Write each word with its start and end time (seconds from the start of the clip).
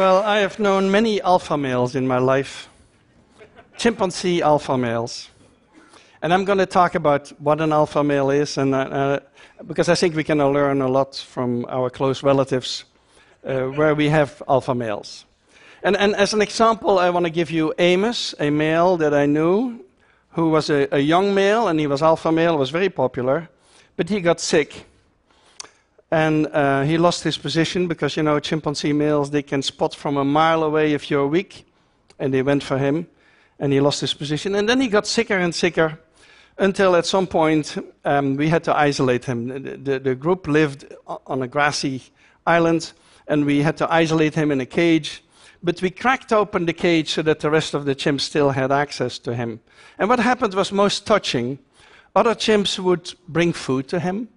Well, 0.00 0.22
I 0.22 0.38
have 0.38 0.58
known 0.58 0.90
many 0.90 1.20
alpha 1.20 1.58
males 1.58 1.94
in 1.94 2.08
my 2.08 2.16
life, 2.16 2.70
chimpanzee 3.76 4.40
alpha 4.40 4.78
males. 4.78 5.28
And 6.22 6.32
I'm 6.32 6.46
going 6.46 6.56
to 6.56 6.64
talk 6.64 6.94
about 6.94 7.28
what 7.38 7.60
an 7.60 7.70
alpha 7.70 8.02
male 8.02 8.30
is, 8.30 8.56
and, 8.56 8.74
uh, 8.74 8.78
uh, 8.78 9.18
because 9.66 9.90
I 9.90 9.94
think 9.94 10.16
we 10.16 10.24
can 10.24 10.38
learn 10.38 10.80
a 10.80 10.88
lot 10.88 11.16
from 11.16 11.66
our 11.68 11.90
close 11.90 12.22
relatives 12.22 12.84
uh, 13.44 13.64
where 13.76 13.94
we 13.94 14.08
have 14.08 14.42
alpha 14.48 14.74
males. 14.74 15.26
And, 15.82 15.98
and, 15.98 16.16
as 16.16 16.32
an 16.32 16.40
example, 16.40 16.98
I 16.98 17.10
want 17.10 17.26
to 17.26 17.30
give 17.30 17.50
you 17.50 17.74
Amos, 17.78 18.34
a 18.40 18.48
male 18.48 18.96
that 18.96 19.12
I 19.12 19.26
knew, 19.26 19.84
who 20.30 20.48
was 20.48 20.70
a, 20.70 20.88
a 20.92 21.00
young 21.00 21.34
male, 21.34 21.68
and 21.68 21.78
he 21.78 21.86
was 21.86 22.00
alpha 22.00 22.32
male, 22.32 22.56
was 22.56 22.70
very 22.70 22.88
popular, 22.88 23.50
but 23.98 24.08
he 24.08 24.22
got 24.22 24.40
sick 24.40 24.86
and 26.10 26.48
uh, 26.48 26.82
he 26.82 26.98
lost 26.98 27.22
his 27.22 27.38
position 27.38 27.86
because, 27.86 28.16
you 28.16 28.22
know, 28.22 28.40
chimpanzee 28.40 28.92
males, 28.92 29.30
they 29.30 29.42
can 29.42 29.62
spot 29.62 29.94
from 29.94 30.16
a 30.16 30.24
mile 30.24 30.64
away 30.64 30.92
if 30.92 31.10
you're 31.10 31.26
weak. 31.26 31.66
And 32.18 32.34
they 32.34 32.42
went 32.42 32.62
for 32.62 32.78
him, 32.78 33.06
and 33.58 33.72
he 33.72 33.80
lost 33.80 34.00
his 34.00 34.12
position. 34.12 34.54
And 34.54 34.68
then 34.68 34.80
he 34.80 34.88
got 34.88 35.06
sicker 35.06 35.38
and 35.38 35.54
sicker 35.54 35.98
until 36.58 36.94
at 36.96 37.06
some 37.06 37.26
point 37.26 37.78
um, 38.04 38.36
we 38.36 38.48
had 38.48 38.64
to 38.64 38.76
isolate 38.76 39.24
him. 39.24 39.48
The, 39.48 39.76
the, 39.76 39.98
the, 39.98 40.14
group 40.14 40.46
lived 40.46 40.92
on 41.06 41.42
a 41.42 41.48
grassy 41.48 42.02
island, 42.46 42.92
and 43.26 43.46
we 43.46 43.62
had 43.62 43.78
to 43.78 43.90
isolate 43.90 44.34
him 44.34 44.50
in 44.50 44.60
a 44.60 44.66
cage. 44.66 45.24
But 45.62 45.80
we 45.80 45.90
cracked 45.90 46.32
open 46.32 46.66
the 46.66 46.72
cage 46.74 47.10
so 47.10 47.22
that 47.22 47.40
the 47.40 47.50
rest 47.50 47.72
of 47.72 47.84
the 47.84 47.94
chimps 47.94 48.22
still 48.22 48.50
had 48.50 48.72
access 48.72 49.18
to 49.20 49.34
him. 49.34 49.60
And 49.98 50.08
what 50.08 50.18
happened 50.18 50.54
was 50.54 50.72
most 50.72 51.06
touching. 51.06 51.58
Other 52.14 52.34
chimps 52.34 52.78
would 52.78 53.14
bring 53.28 53.52
food 53.52 53.88
to 53.88 54.00
him 54.00 54.28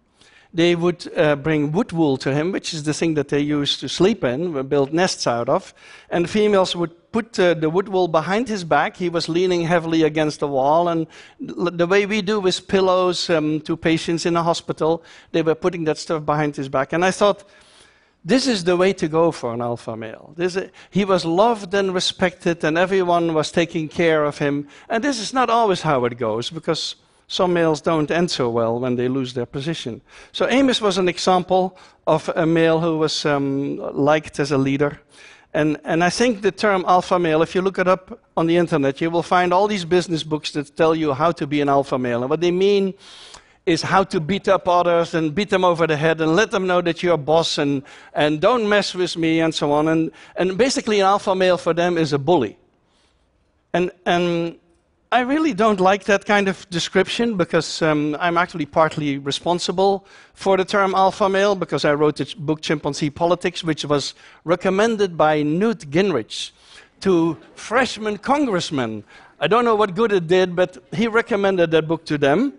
they 0.54 0.76
would 0.76 1.12
uh, 1.18 1.36
bring 1.36 1.72
wood 1.72 1.92
wool 1.92 2.16
to 2.18 2.34
him, 2.34 2.52
which 2.52 2.73
is 2.73 2.84
the 2.84 2.94
thing 2.94 3.16
that 3.16 3.30
they 3.30 3.40
used 3.40 3.80
to 3.80 3.90
sleep 3.90 4.23
in, 4.23 4.68
build 4.68 4.94
nests 4.94 5.26
out 5.26 5.50
of. 5.50 5.73
And 6.10 6.26
the 6.26 6.30
females 6.30 6.76
would 6.76 7.12
put 7.12 7.40
uh, 7.40 7.56
the 7.56 7.70
wood 7.70 7.90
wool 7.90 8.08
behind 8.08 8.48
his 8.48 8.64
back. 8.64 8.98
He 8.98 9.10
was 9.10 9.28
leaning 9.28 9.64
heavily 9.64 10.04
against 10.04 10.40
the 10.40 10.48
wall. 10.48 10.88
And 10.90 11.08
the 11.40 11.88
way 11.88 12.06
we 12.06 12.22
do 12.22 12.40
with 12.40 12.68
pillows 12.68 13.30
um, 13.30 13.62
to 13.62 13.76
patients 13.76 14.26
in 14.26 14.36
a 14.36 14.44
hospital, 14.44 15.04
they 15.32 15.42
were 15.42 15.56
putting 15.56 15.86
that 15.86 15.98
stuff 15.98 16.23
behind 16.23 16.56
his 16.56 16.70
back. 16.70 16.94
And 16.94 17.04
I 17.04 17.12
thought, 17.12 17.44
this 18.26 18.48
is 18.48 18.64
the 18.64 18.78
way 18.78 18.94
to 18.94 19.08
go 19.08 19.32
for 19.32 19.54
an 19.54 19.62
alpha 19.62 19.98
male. 19.98 20.34
This, 20.38 20.58
he 20.92 21.04
was 21.04 21.26
loved 21.26 21.73
and 21.73 21.94
respected, 21.94 22.64
and 22.64 22.78
everyone 22.78 23.34
was 23.34 23.52
taking 23.52 23.90
care 23.90 24.23
of 24.23 24.38
him. 24.38 24.67
And 24.88 25.04
this 25.04 25.20
is 25.20 25.34
not 25.34 25.50
always 25.50 25.82
how 25.82 26.06
it 26.06 26.17
goes, 26.17 26.50
because 26.50 26.95
some 27.28 27.54
males 27.54 27.82
don't 27.82 28.12
end 28.12 28.30
so 28.30 28.50
well 28.50 28.80
when 28.80 28.96
they 28.96 29.08
lose 29.08 29.34
their 29.34 29.46
position. 29.46 30.02
So 30.32 30.48
Amos 30.50 30.82
was 30.82 30.98
an 30.98 31.08
example 31.08 31.78
of 32.06 32.30
a 32.36 32.46
male 32.46 32.80
who 32.80 32.98
was 32.98 33.26
um, 33.26 33.78
liked 33.78 34.40
as 34.40 34.52
a 34.52 34.58
leader. 34.58 35.00
And, 35.54 35.78
and 35.84 36.04
I 36.04 36.10
think 36.10 36.42
the 36.42 36.52
term 36.52 36.84
alpha 36.88 37.20
male, 37.20 37.42
if 37.42 37.54
you 37.54 37.62
look 37.62 37.78
it 37.78 37.88
up 37.88 38.20
on 38.36 38.48
the 38.48 38.58
internet, 38.58 39.02
you 39.02 39.12
will 39.12 39.24
find 39.24 39.54
all 39.54 39.68
these 39.68 39.86
business 39.86 40.24
books 40.24 40.52
that 40.52 40.76
tell 40.76 40.96
you 40.96 41.14
how 41.14 41.32
to 41.32 41.46
be 41.46 41.62
an 41.62 41.70
alpha 41.70 41.98
male. 41.98 42.22
And 42.22 42.30
what 42.30 42.42
they 42.42 42.52
mean 42.52 42.94
is 43.66 43.82
how 43.82 44.04
to 44.04 44.20
beat 44.20 44.48
up 44.48 44.68
others 44.68 45.14
and 45.14 45.34
beat 45.34 45.50
them 45.50 45.64
over 45.64 45.88
the 45.88 45.96
head 45.96 46.20
and 46.20 46.36
let 46.36 46.52
them 46.52 46.68
know 46.68 46.82
that 46.82 47.02
you're 47.02 47.14
a 47.14 47.18
boss 47.18 47.58
and, 47.58 47.84
and 48.14 48.42
don't 48.42 48.68
mess 48.68 48.94
with 48.94 49.16
me 49.16 49.40
and 49.40 49.54
so 49.54 49.72
on. 49.72 49.88
And, 49.88 50.12
and 50.36 50.58
basically, 50.58 51.00
an 51.00 51.06
alpha 51.06 51.34
male 51.36 51.58
for 51.58 51.74
them 51.74 51.98
is 51.98 52.14
a 52.14 52.20
bully. 52.20 52.58
And, 53.74 53.92
and 54.06 54.58
I 55.14 55.19
really 55.19 55.53
don't 55.53 55.80
like 55.80 56.06
that 56.06 56.25
kind 56.25 56.47
of 56.47 56.67
description 56.72 57.38
because 57.38 57.83
um, 57.83 58.17
I'm 58.19 58.36
actually 58.36 58.66
partly 58.66 59.20
responsible 59.20 60.08
for 60.33 60.58
the 60.58 60.66
term 60.66 60.95
alpha 60.95 61.30
male 61.30 61.54
because 61.54 61.86
I 61.86 61.93
wrote 61.93 62.15
the 62.15 62.33
book 62.36 62.61
Chimpanzee 62.61 63.11
Politics, 63.11 63.64
which 63.64 63.86
was 63.86 64.15
recommended 64.43 65.15
by 65.15 65.43
Newt 65.43 65.88
Gingrich 65.92 66.49
to 67.02 67.38
freshman 67.54 68.17
congressmen. 68.17 69.04
I 69.39 69.45
don't 69.45 69.65
know 69.65 69.76
what 69.76 69.93
good 69.93 70.11
it 70.11 70.26
did, 70.26 70.55
but 70.55 70.83
he 70.92 71.08
recommended 71.08 71.70
that 71.70 71.88
book 71.88 72.05
to 72.05 72.17
them. 72.17 72.54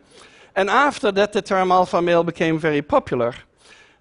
And 0.54 0.70
after 0.70 1.10
that, 1.10 1.32
the 1.32 1.42
term 1.42 1.72
alpha 1.72 2.00
male 2.00 2.22
became 2.22 2.60
very 2.60 2.82
popular. 2.82 3.34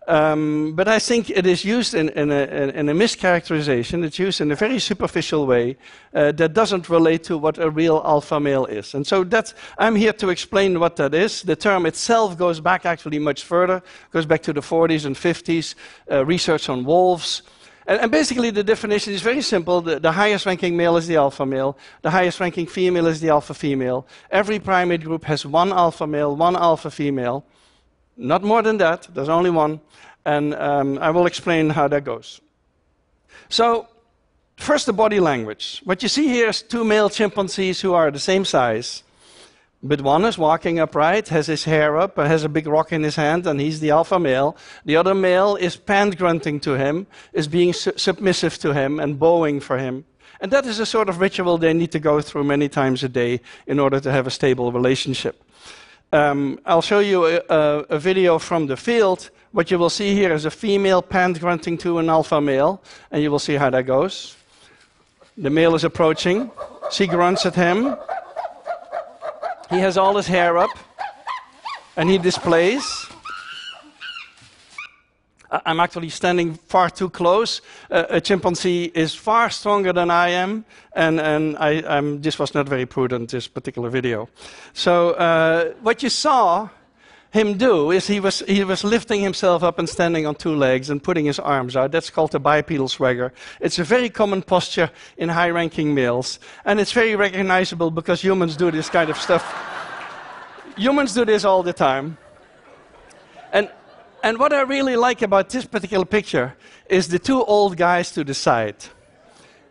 Um, 0.07 0.73
but 0.75 0.89
I 0.89 0.99
think 0.99 1.29
it 1.29 1.45
is 1.45 1.63
used 1.63 1.93
in, 1.93 2.09
in, 2.09 2.29
a, 2.29 2.43
in, 2.75 2.89
a, 2.89 2.93
mischaracterization. 2.93 4.03
It's 4.03 4.19
used 4.19 4.41
in 4.41 4.51
a 4.51 4.55
very 4.55 4.79
superficial 4.79 5.47
way 5.47 5.77
uh, 6.13 6.33
that 6.33 6.53
doesn't 6.53 6.89
relate 6.89 7.23
to 7.25 7.37
what 7.37 7.57
a 7.57 7.69
real 7.69 8.01
alpha 8.03 8.39
male 8.39 8.65
is. 8.65 8.93
And 8.93 9.07
so 9.07 9.23
that's, 9.23 9.53
I'm 9.77 9.95
here 9.95 10.11
to 10.13 10.29
explain 10.29 10.79
what 10.81 10.97
that 10.97 11.13
is. 11.13 11.43
The 11.43 11.55
term 11.55 11.85
itself 11.85 12.37
goes 12.37 12.59
back 12.59 12.85
actually 12.85 13.19
much 13.19 13.43
further, 13.43 13.81
goes 14.11 14.25
back 14.25 14.41
to 14.43 14.51
the 14.51 14.59
40s 14.59 15.05
and 15.05 15.15
50s, 15.15 15.75
uh, 16.11 16.25
research 16.25 16.67
on 16.67 16.83
wolves. 16.83 17.41
And, 17.87 18.01
and, 18.01 18.11
basically, 18.11 18.49
the 18.49 18.63
definition 18.63 19.13
is 19.13 19.21
very 19.21 19.41
simple. 19.41 19.79
The, 19.79 20.01
the 20.01 20.11
highest 20.11 20.45
ranking 20.45 20.75
male 20.75 20.97
is 20.97 21.07
the 21.07 21.15
alpha 21.15 21.45
male, 21.45 21.77
the 22.01 22.11
highest 22.11 22.41
ranking 22.41 22.67
female 22.67 23.07
is 23.07 23.21
the 23.21 23.29
alpha 23.29 23.53
female. 23.53 24.05
Every 24.31 24.59
primate 24.59 25.03
group 25.03 25.23
has 25.25 25.45
one 25.45 25.71
alpha 25.71 26.07
male, 26.07 26.35
one 26.35 26.57
alpha 26.57 26.91
female. 26.91 27.45
Not 28.17 28.43
more 28.43 28.61
than 28.61 28.77
that, 28.77 29.07
there's 29.13 29.29
only 29.29 29.49
one. 29.49 29.79
And 30.25 30.53
um, 30.55 30.97
I 30.99 31.09
will 31.09 31.25
explain 31.25 31.69
how 31.69 31.87
that 31.89 32.03
goes. 32.03 32.39
So, 33.49 33.87
first, 34.55 34.85
the 34.85 34.93
body 34.93 35.19
language. 35.19 35.81
What 35.83 36.01
you 36.01 36.09
see 36.09 36.27
here 36.27 36.49
is 36.49 36.61
two 36.61 36.83
male 36.83 37.09
chimpanzees 37.09 37.81
who 37.81 37.93
are 37.93 38.11
the 38.11 38.19
same 38.19 38.45
size. 38.45 39.03
But 39.85 39.99
one 39.99 40.23
is 40.23 40.37
walking 40.37 40.79
upright, 40.79 41.27
has 41.27 41.47
his 41.47 41.65
hair 41.65 41.97
up, 41.97 42.15
has 42.15 42.45
a 42.45 42.49
big 42.49 42.67
rock 42.67 42.93
in 42.93 43.03
his 43.03 43.17
hand, 43.17 43.45
and 43.45 43.59
he's 43.59 43.81
the 43.81 43.91
alpha 43.91 44.17
male. 44.17 44.55
The 44.85 44.95
other 44.95 45.13
male 45.13 45.57
is 45.57 45.75
pant 45.75 46.17
grunting 46.17 46.61
to 46.61 46.77
him, 46.77 47.05
is 47.33 47.49
being 47.49 47.73
su 47.73 47.91
submissive 47.97 48.57
to 48.59 48.73
him, 48.73 48.97
and 48.97 49.19
bowing 49.19 49.59
for 49.59 49.77
him. 49.77 50.05
And 50.39 50.51
that 50.51 50.65
is 50.65 50.79
a 50.79 50.85
sort 50.85 51.09
of 51.09 51.19
ritual 51.19 51.57
they 51.57 51.73
need 51.73 51.91
to 51.91 51.99
go 51.99 52.21
through 52.21 52.45
many 52.45 52.69
times 52.69 53.03
a 53.03 53.09
day 53.09 53.41
in 53.67 53.77
order 53.77 53.99
to 53.99 54.11
have 54.11 54.25
a 54.25 54.31
stable 54.31 54.71
relationship. 54.71 55.42
Um, 56.13 56.59
I'll 56.63 56.83
show 56.83 56.99
you 56.99 57.25
a, 57.25 57.41
a, 57.49 57.79
a, 57.89 57.97
video 57.97 58.37
from 58.37 58.67
the 58.67 58.77
field. 58.77 59.31
What 59.51 59.71
you 59.71 59.79
will 59.79 59.89
see 59.89 60.13
here 60.13 60.31
is 60.31 60.45
a 60.45 60.51
female 60.51 61.01
pant 61.01 61.39
grunting 61.39 61.75
to 61.79 61.97
an 61.97 62.07
alpha 62.07 62.39
male, 62.39 62.83
and 63.09 63.23
you 63.23 63.31
will 63.31 63.39
see 63.39 63.55
how 63.55 63.71
that 63.71 63.87
goes. 63.87 64.35
The 65.39 65.49
male 65.49 65.73
is 65.73 65.83
approaching. 65.83 66.51
She 66.91 67.07
grunts 67.07 67.47
at 67.47 67.55
him. 67.55 67.95
He 69.71 69.79
has 69.79 69.97
all 69.97 70.15
his 70.15 70.27
hair 70.27 70.59
up, 70.59 70.69
and 71.97 72.07
he 72.07 72.19
displays. 72.19 73.07
I'm 75.65 75.79
actually 75.79 76.09
standing 76.09 76.55
far 76.55 76.89
too 76.89 77.09
close. 77.09 77.61
Uh, 77.91 78.05
a 78.09 78.21
chimpanzee 78.21 78.91
is 78.95 79.13
far 79.13 79.49
stronger 79.49 79.93
than 79.93 80.09
I 80.09 80.29
am, 80.29 80.65
and, 80.93 81.19
and 81.19 81.57
I, 81.57 81.83
I'm, 81.87 82.21
this 82.21 82.39
was 82.39 82.53
not 82.53 82.67
very 82.67 82.85
prudent, 82.85 83.29
this 83.29 83.47
particular 83.47 83.89
video. 83.89 84.29
So, 84.73 85.11
uh, 85.11 85.73
what 85.81 86.01
you 86.01 86.09
saw 86.09 86.69
him 87.31 87.57
do 87.57 87.91
is 87.91 88.07
he 88.07 88.19
was, 88.19 88.39
he 88.47 88.63
was 88.63 88.83
lifting 88.83 89.21
himself 89.21 89.63
up 89.63 89.79
and 89.79 89.89
standing 89.89 90.27
on 90.27 90.35
two 90.35 90.55
legs 90.55 90.89
and 90.89 91.01
putting 91.01 91.25
his 91.25 91.39
arms 91.39 91.75
out. 91.75 91.91
That's 91.91 92.09
called 92.09 92.31
the 92.31 92.39
bipedal 92.39 92.87
swagger. 92.87 93.33
It's 93.59 93.79
a 93.79 93.83
very 93.83 94.09
common 94.09 94.43
posture 94.43 94.91
in 95.17 95.29
high 95.29 95.49
ranking 95.49 95.95
males, 95.95 96.39
and 96.63 96.79
it's 96.79 96.91
very 96.91 97.15
recognizable 97.15 97.91
because 97.91 98.21
humans 98.21 98.55
do 98.55 98.71
this 98.71 98.89
kind 98.89 99.09
of 99.09 99.17
stuff. 99.17 99.43
humans 100.77 101.13
do 101.13 101.25
this 101.25 101.43
all 101.43 101.63
the 101.63 101.73
time. 101.73 102.17
And 104.23 104.39
what 104.39 104.53
I 104.53 104.61
really 104.61 104.95
like 104.95 105.21
about 105.21 105.49
this 105.49 105.65
particular 105.65 106.05
picture 106.05 106.55
is 106.89 107.09
the 107.09 107.19
two 107.19 107.43
old 107.43 107.75
guys 107.75 108.09
to 108.11 108.23
the 108.23 108.33
side. 108.33 108.77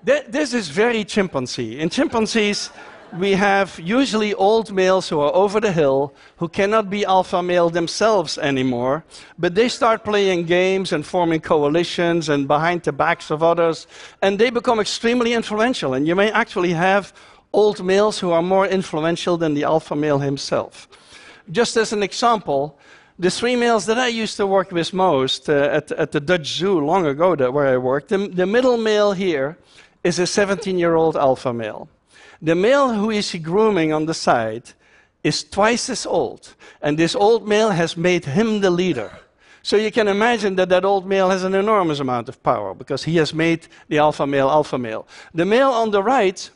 This 0.05 0.53
is 0.53 0.69
very 0.69 1.05
chimpanzee. 1.05 1.81
In 1.81 1.89
chimpanzees, 1.89 2.69
we 3.19 3.33
have 3.33 3.81
usually 3.81 4.35
old 4.35 4.71
males 4.71 5.09
who 5.09 5.21
are 5.21 5.35
over 5.35 5.59
the 5.59 5.73
hill, 5.73 6.13
who 6.37 6.49
cannot 6.49 6.91
be 6.91 7.03
alpha 7.07 7.43
male 7.43 7.71
themselves 7.71 8.37
anymore, 8.37 9.05
but 9.39 9.55
they 9.55 9.71
start 9.71 10.05
playing 10.05 10.45
games 10.45 10.93
and 10.93 11.07
forming 11.07 11.41
coalitions 11.41 12.29
and 12.29 12.47
behind 12.47 12.83
the 12.83 12.93
backs 12.93 13.31
of 13.31 13.43
others, 13.43 13.87
and 14.21 14.39
they 14.39 14.51
become 14.51 14.81
extremely 14.81 15.33
influential. 15.33 15.95
And 15.95 16.07
you 16.07 16.15
may 16.15 16.31
actually 16.31 16.75
have 16.75 17.15
old 17.55 17.83
males 17.83 18.19
who 18.19 18.33
are 18.33 18.43
more 18.43 18.67
influential 18.67 19.39
than 19.39 19.55
the 19.55 19.65
alpha 19.65 19.97
male 19.97 20.19
himself. 20.19 20.89
Just 21.51 21.79
as 21.79 21.95
an 21.95 22.03
example, 22.03 22.79
the 23.19 23.31
three 23.31 23.57
males 23.57 23.87
that 23.87 23.99
I 23.99 24.09
used 24.09 24.37
to 24.39 24.47
work 24.47 24.73
with 24.73 24.93
most 24.93 25.49
uh, 25.49 25.69
at, 25.73 25.93
at 25.93 26.13
the 26.13 26.21
Dutch 26.21 26.47
Zoo 26.47 26.81
long 26.81 27.07
ago, 27.07 27.37
that 27.37 27.53
where 27.53 27.69
I 27.69 27.77
worked, 27.77 28.09
the, 28.09 28.29
the 28.29 28.47
middle 28.47 28.77
male 28.77 29.13
here 29.13 29.59
is 30.03 30.19
a 30.19 30.27
17 30.27 30.79
year 30.79 30.95
old 30.95 31.17
alpha 31.17 31.53
male. 31.53 31.89
The 32.41 32.55
male 32.55 32.93
who 32.93 33.11
is 33.11 33.35
grooming 33.41 33.93
on 33.93 34.07
the 34.07 34.15
side 34.15 34.73
is 35.23 35.45
twice 35.45 35.89
as 35.89 36.07
old, 36.07 36.55
and 36.81 36.99
this 36.99 37.15
old 37.15 37.47
male 37.47 37.71
has 37.71 37.97
made 37.97 38.25
him 38.25 38.61
the 38.61 38.71
leader. 38.71 39.13
So 39.63 39.77
you 39.77 39.93
can 39.93 40.09
imagine 40.09 40.57
that 40.57 40.69
that 40.71 40.85
old 40.85 41.07
male 41.07 41.31
has 41.31 41.45
an 41.45 41.55
enormous 41.55 42.01
amount 42.01 42.29
of 42.29 42.43
power 42.43 42.75
because 42.75 43.05
he 43.05 43.17
has 43.17 43.33
made 43.33 43.69
the 43.89 43.99
alpha 43.99 44.27
male 44.27 44.51
alpha 44.51 44.77
male. 44.77 45.07
The 45.35 45.45
male 45.45 45.71
on 45.71 45.93
the 45.93 46.03
right 46.03 46.51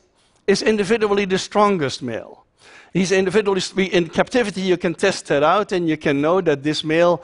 is 0.49 0.62
individually 0.62 1.25
the 1.25 1.38
strongest 1.38 2.03
male. 2.03 2.45
He's 2.92 3.12
individually 3.12 3.86
in 3.86 4.08
captivity. 4.08 4.62
You 4.62 4.76
can 4.76 4.94
test 4.94 5.26
that 5.26 5.42
out, 5.42 5.72
and 5.72 5.88
you 5.88 5.96
can 5.96 6.20
know 6.20 6.40
that 6.40 6.62
this 6.62 6.82
male 6.84 7.22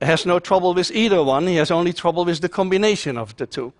has 0.00 0.24
no 0.24 0.38
trouble 0.38 0.74
with 0.74 0.90
either 0.92 1.22
one. 1.22 1.46
He 1.46 1.56
has 1.56 1.70
only 1.70 1.92
trouble 1.92 2.24
with 2.24 2.40
the 2.40 2.48
combination 2.48 3.18
of 3.18 3.36
the 3.36 3.46
two. 3.46 3.72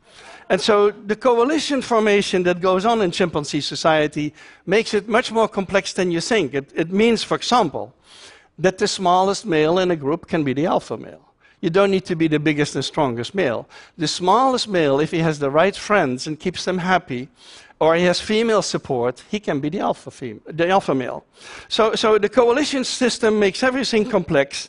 And 0.51 0.61
so 0.61 0.91
the 0.91 1.15
coalition 1.15 1.83
formation 1.83 2.43
that 2.45 2.61
goes 2.61 2.85
on 2.85 3.03
in 3.03 3.11
chimpanzee 3.11 3.61
society 3.61 4.33
makes 4.67 4.95
it 4.95 5.09
much 5.09 5.31
more 5.31 5.49
complex 5.49 5.93
than 5.93 6.11
you 6.11 6.21
think. 6.21 6.55
It, 6.55 6.73
it 6.75 6.91
means, 6.91 7.23
for 7.23 7.37
example, 7.37 7.95
that 8.59 8.79
the 8.79 8.89
smallest 8.89 9.47
male 9.47 9.79
in 9.79 9.91
a 9.91 9.97
group 9.97 10.27
can 10.27 10.45
be 10.45 10.55
the 10.55 10.67
alpha 10.67 10.97
male. 10.97 11.29
You 11.61 11.71
don't 11.71 11.91
need 11.91 12.05
to 12.07 12.17
be 12.17 12.29
the 12.29 12.39
biggest 12.39 12.75
and 12.75 12.85
strongest 12.85 13.35
male. 13.35 13.69
The 13.97 14.09
smallest 14.09 14.69
male, 14.69 15.01
if 15.01 15.11
he 15.11 15.19
has 15.19 15.39
the 15.39 15.51
right 15.51 15.77
friends 15.77 16.27
and 16.27 16.39
keeps 16.39 16.65
them 16.65 16.79
happy, 16.79 17.29
or 17.81 17.95
he 17.95 18.05
has 18.05 18.21
female 18.21 18.63
support, 18.63 19.23
he 19.31 19.41
can 19.41 19.61
be 19.61 19.69
the 19.69 19.81
alpha, 19.81 20.11
fem- 20.11 20.41
the 20.47 20.69
alpha 20.69 20.95
male. 20.95 21.25
So, 21.69 21.95
so 21.95 22.19
the 22.19 22.29
coalition 22.29 22.85
system 22.85 23.39
makes 23.39 23.63
everything 23.63 24.09
complex. 24.09 24.69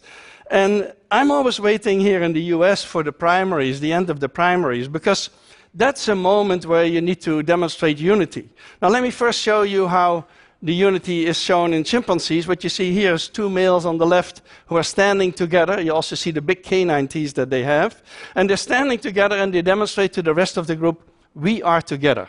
And 0.51 0.93
I'm 1.11 1.31
always 1.31 1.59
waiting 1.59 1.99
here 1.99 2.23
in 2.23 2.33
the 2.33 2.41
US 2.55 2.83
for 2.83 3.03
the 3.03 3.11
primaries, 3.11 3.79
the 3.79 3.93
end 3.93 4.09
of 4.09 4.19
the 4.19 4.29
primaries, 4.29 4.87
because 4.87 5.29
that's 5.73 6.07
a 6.07 6.15
moment 6.15 6.65
where 6.65 6.85
you 6.85 7.01
need 7.01 7.21
to 7.21 7.43
demonstrate 7.43 7.99
unity. 7.99 8.49
Now, 8.81 8.89
let 8.89 9.03
me 9.03 9.11
first 9.11 9.39
show 9.39 9.61
you 9.61 9.87
how 9.87 10.25
the 10.61 10.73
unity 10.73 11.25
is 11.25 11.39
shown 11.39 11.73
in 11.73 11.83
chimpanzees. 11.83 12.47
What 12.47 12.63
you 12.63 12.69
see 12.69 12.91
here 12.91 13.13
is 13.13 13.29
two 13.29 13.49
males 13.49 13.85
on 13.85 13.97
the 13.97 14.05
left 14.05 14.41
who 14.67 14.75
are 14.75 14.83
standing 14.83 15.31
together. 15.31 15.81
You 15.81 15.93
also 15.93 16.15
see 16.15 16.31
the 16.31 16.41
big 16.41 16.63
canine 16.63 17.07
teeth 17.07 17.35
that 17.35 17.49
they 17.49 17.63
have. 17.63 18.01
And 18.35 18.49
they're 18.49 18.57
standing 18.57 18.99
together 18.99 19.37
and 19.37 19.53
they 19.53 19.61
demonstrate 19.61 20.13
to 20.13 20.21
the 20.21 20.33
rest 20.33 20.57
of 20.57 20.67
the 20.67 20.75
group 20.75 21.09
we 21.33 21.61
are 21.63 21.81
together. 21.81 22.27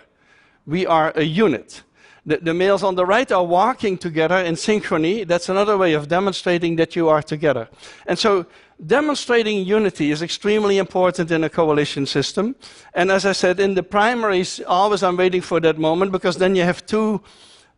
We 0.67 0.87
are 0.87 1.13
a 1.17 1.23
unit. 1.23 1.83
The, 2.27 2.37
the, 2.37 2.55
males 2.55 2.83
on 2.83 2.97
the 2.97 3.07
right 3.07 3.31
are 3.33 3.45
walking 3.45 3.97
together 3.97 4.37
in 4.37 4.55
synchrony. 4.55 5.27
That's 5.27 5.49
another 5.49 5.79
way 5.79 5.95
of 5.95 6.09
demonstrating 6.09 6.77
that 6.77 6.95
you 6.95 7.09
are 7.09 7.23
together. 7.23 7.69
And 8.07 8.19
so, 8.19 8.47
demonstrating 8.85 9.65
unity 9.65 10.11
is 10.11 10.23
extremely 10.23 10.79
important 10.79 11.31
in 11.31 11.45
a 11.45 11.49
coalition 11.49 12.07
system. 12.07 12.57
And 12.95 13.11
as 13.11 13.25
I 13.25 13.33
said, 13.33 13.59
in 13.59 13.75
the 13.75 13.83
primaries, 13.83 14.61
always 14.67 15.03
I'm 15.03 15.17
waiting 15.17 15.41
for 15.41 15.61
that 15.61 15.79
moment 15.79 16.13
because 16.13 16.37
then 16.37 16.55
you 16.55 16.63
have 16.63 16.85
two 16.85 17.23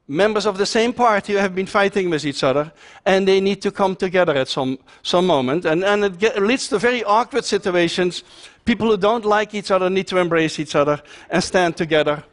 members 0.09 0.47
of 0.47 0.59
the 0.59 0.67
same 0.67 0.93
party 0.93 1.33
who 1.33 1.39
have 1.39 1.55
been 1.55 1.67
fighting 1.67 2.11
with 2.11 2.25
each 2.25 2.43
other, 2.43 2.73
and 3.07 3.27
they 3.27 3.41
need 3.41 3.63
to 3.63 3.71
come 3.71 3.97
together 3.97 4.35
at 4.35 4.49
some, 4.49 4.79
some 5.03 5.27
moment. 5.27 5.65
And, 5.65 5.85
and 5.85 6.05
it 6.05 6.19
get, 6.19 6.43
leads 6.43 6.69
to 6.69 6.79
very 6.79 7.05
awkward 7.05 7.45
situations. 7.45 8.25
People 8.65 8.91
who 8.91 8.97
don't 8.97 9.25
like 9.25 9.55
each 9.55 9.71
other 9.71 9.89
need 9.89 10.07
to 10.09 10.19
embrace 10.19 10.59
each 10.59 10.75
other 10.75 11.01
and 11.31 11.43
stand 11.43 11.77
together. 11.77 12.25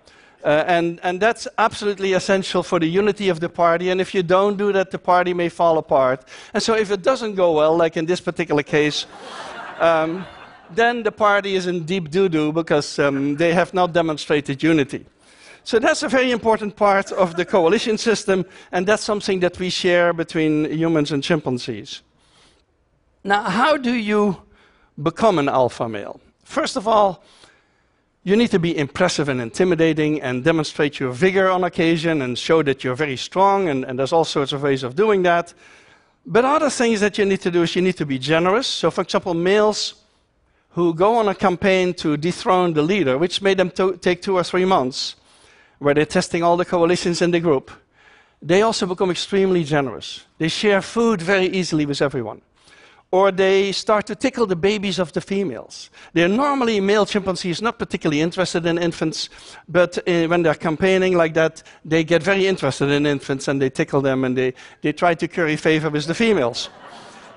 Uh, 0.44 0.64
and, 0.68 1.00
and 1.04 1.20
that's 1.20 1.48
absolutely 1.58 2.14
essential 2.14 2.64
for 2.64 2.80
the 2.80 2.88
unity 2.88 3.28
of 3.28 3.40
the 3.40 3.50
party. 3.50 3.90
And 3.90 4.00
if 4.00 4.14
you 4.14 4.24
don't 4.24 4.58
do 4.58 4.72
that, 4.72 4.90
the 4.90 4.98
party 4.98 5.34
may 5.34 5.50
fall 5.50 5.78
apart. 5.78 6.26
And 6.54 6.64
so, 6.64 6.76
if 6.76 6.92
it 6.92 7.02
doesn't 7.02 7.36
go 7.36 7.52
well, 7.52 7.76
like 7.76 7.98
in 7.98 8.06
this 8.06 8.22
particular 8.22 8.64
case, 8.64 9.06
um, 9.80 10.26
then 10.74 11.04
the 11.04 11.12
party 11.12 11.56
is 11.56 11.68
in 11.68 11.84
deep 11.84 12.10
doo 12.10 12.30
doo 12.30 12.54
because 12.54 13.00
um, 13.00 13.36
they 13.36 13.54
have 13.54 13.74
not 13.74 13.92
demonstrated 13.92 14.64
unity. 14.64 15.06
So 15.64 15.78
that's 15.78 16.04
a 16.04 16.08
very 16.08 16.32
important 16.32 16.76
part 16.76 17.12
of 17.12 17.36
the 17.36 17.46
coalition 17.46 17.98
system, 17.98 18.46
and 18.72 18.88
that's 18.88 19.04
something 19.04 19.42
that 19.42 19.60
we 19.60 19.70
share 19.70 20.14
between 20.14 20.66
humans 20.66 21.12
and 21.12 21.22
chimpanzees. 21.22 22.02
Now, 23.24 23.44
how 23.44 23.78
do 23.78 23.94
you 23.94 24.38
become 25.02 25.38
an 25.38 25.50
alpha 25.50 25.90
male? 25.90 26.20
First 26.44 26.78
of 26.78 26.88
all, 26.88 27.24
you 28.24 28.36
need 28.36 28.52
to 28.52 28.60
be 28.60 28.78
impressive 28.78 29.30
and 29.30 29.40
intimidating 29.42 30.22
and 30.22 30.44
demonstrate 30.44 31.00
your 31.00 31.12
vigor 31.12 31.50
on 31.50 31.64
occasion 31.64 32.22
and 32.22 32.38
show 32.38 32.62
that 32.64 32.84
you're 32.84 32.96
very 32.96 33.16
strong, 33.16 33.70
and, 33.70 33.86
and 33.86 33.98
there's 33.98 34.12
all 34.12 34.26
sorts 34.26 34.52
of 34.52 34.64
ways 34.64 34.84
of 34.84 34.96
doing 34.96 35.24
that. 35.24 35.54
But 36.26 36.46
other 36.46 36.70
things 36.70 37.00
that 37.00 37.18
you 37.18 37.26
need 37.26 37.42
to 37.42 37.52
do 37.52 37.64
is 37.64 37.76
you 37.76 37.82
need 37.82 37.98
to 37.98 38.06
be 38.06 38.20
generous. 38.20 38.68
So, 38.68 38.92
for 38.92 39.02
example, 39.02 39.34
males 39.34 39.96
who 40.72 40.94
go 40.94 41.16
on 41.16 41.28
a 41.28 41.36
campaign 41.36 41.94
to 41.96 42.18
dethrone 42.18 42.74
the 42.74 42.84
leader, 42.84 43.18
which 43.18 43.42
made 43.42 43.58
them 43.58 43.72
to 43.72 43.98
take 43.98 44.22
two 44.22 44.36
or 44.36 44.44
three 44.44 44.66
months, 44.66 45.16
where 45.80 45.94
they're 45.94 46.06
testing 46.06 46.44
all 46.44 46.58
the 46.58 46.66
coalitions 46.66 47.22
in 47.22 47.32
the 47.32 47.40
group, 47.40 47.72
they 48.42 48.62
also 48.62 48.86
become 48.86 49.12
extremely 49.12 49.64
generous. 49.64 50.26
They 50.38 50.50
share 50.50 50.82
food 50.82 51.22
very 51.22 51.48
easily 51.48 51.86
with 51.86 52.02
everyone. 52.02 52.42
Or 53.12 53.32
they 53.32 53.72
start 53.72 54.06
to 54.08 54.16
tickle 54.16 54.46
the 54.46 54.56
babies 54.56 55.00
of 55.00 55.12
the 55.14 55.22
females. 55.22 55.90
They're 56.14 56.28
normally 56.28 56.80
male 56.80 57.08
chimpanzees 57.08 57.60
not 57.60 57.80
particularly 57.80 58.22
interested 58.22 58.66
in 58.68 58.78
infants, 58.78 59.30
but 59.68 59.98
uh, 59.98 60.28
when 60.28 60.44
they're 60.44 60.54
campaigning 60.54 61.18
like 61.18 61.34
that, 61.34 61.64
they 61.84 62.04
get 62.04 62.22
very 62.22 62.46
interested 62.46 62.90
in 62.90 63.08
infants 63.08 63.48
and 63.48 63.60
they 63.60 63.72
tickle 63.72 64.02
them 64.02 64.26
and 64.26 64.38
they, 64.38 64.54
they 64.82 64.94
try 64.94 65.16
to 65.16 65.28
curry 65.28 65.56
favor 65.56 65.90
with 65.90 66.06
the 66.06 66.14
females. 66.14 66.70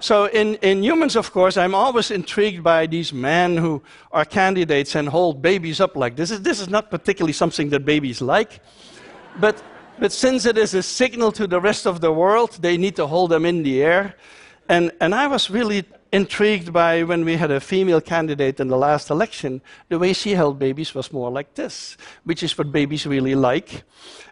So 0.02 0.24
in, 0.26 0.56
in 0.56 0.82
humans, 0.82 1.14
of 1.14 1.32
course, 1.32 1.56
I'm 1.56 1.76
always 1.76 2.10
intrigued 2.10 2.64
by 2.64 2.86
these 2.88 3.12
men 3.12 3.56
who 3.56 3.80
are 4.10 4.24
candidates 4.24 4.96
and 4.96 5.08
hold 5.08 5.40
babies 5.40 5.80
up 5.80 5.94
like 5.94 6.16
this. 6.16 6.30
This 6.40 6.58
is 6.60 6.68
not 6.68 6.90
particularly 6.90 7.32
something 7.32 7.70
that 7.70 7.84
babies 7.84 8.20
like. 8.20 8.60
But, 9.38 9.62
but 10.00 10.10
since 10.10 10.44
it 10.44 10.58
is 10.58 10.74
a 10.74 10.82
signal 10.82 11.30
to 11.32 11.46
the 11.46 11.60
rest 11.60 11.86
of 11.86 12.00
the 12.00 12.12
world, 12.12 12.58
they 12.60 12.76
need 12.76 12.96
to 12.96 13.06
hold 13.06 13.30
them 13.30 13.46
in 13.46 13.62
the 13.62 13.80
air. 13.80 14.16
And, 14.72 14.90
and 15.02 15.14
I 15.14 15.26
was 15.26 15.50
really 15.50 15.84
intrigued 16.12 16.72
by 16.72 17.02
when 17.02 17.26
we 17.26 17.36
had 17.36 17.50
a 17.50 17.60
female 17.60 18.00
candidate 18.00 18.58
in 18.58 18.68
the 18.68 18.76
last 18.78 19.10
election, 19.10 19.60
the 19.90 19.98
way 19.98 20.14
she 20.14 20.30
held 20.30 20.58
babies 20.58 20.94
was 20.94 21.12
more 21.12 21.30
like 21.30 21.52
this, 21.56 21.98
which 22.24 22.42
is 22.42 22.56
what 22.56 22.72
babies 22.72 23.06
really 23.06 23.34
like. 23.34 23.84